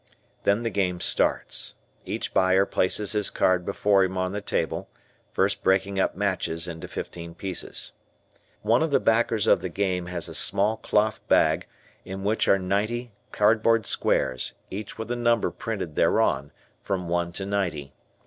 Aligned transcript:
Then 0.45 0.63
the 0.63 0.71
game 0.71 0.99
starts. 0.99 1.75
Each 2.07 2.33
buyer 2.33 2.65
places 2.65 3.11
his 3.11 3.29
card 3.29 3.63
before 3.63 4.03
him 4.03 4.17
on 4.17 4.31
the 4.31 4.41
table, 4.41 4.89
first 5.31 5.61
breaking 5.61 5.99
up 5.99 6.15
matches 6.15 6.67
into 6.67 6.87
fifteen 6.87 7.35
pieces. 7.35 7.93
One 8.63 8.81
of 8.81 8.89
the 8.89 8.99
backers 8.99 9.45
of 9.45 9.61
the 9.61 9.69
game 9.69 10.07
has 10.07 10.27
a 10.27 10.33
small 10.33 10.77
cloth 10.77 11.21
bag 11.27 11.67
in 12.03 12.23
which 12.23 12.47
are 12.47 12.57
ninety 12.57 13.11
cardboard 13.31 13.85
squares, 13.85 14.53
each 14.71 14.97
with 14.97 15.11
a 15.11 15.15
number 15.15 15.51
printed 15.51 15.95
thereon, 15.95 16.51
from 16.81 17.07
one 17.07 17.31
to 17.33 17.45
ninety. 17.45 17.93